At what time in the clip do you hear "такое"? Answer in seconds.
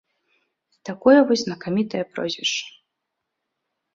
0.89-1.19